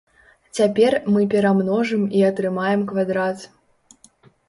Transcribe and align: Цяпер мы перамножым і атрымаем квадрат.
Цяпер 0.59 0.91
мы 1.17 1.27
перамножым 1.35 2.09
і 2.21 2.25
атрымаем 2.33 2.81
квадрат. 2.93 3.49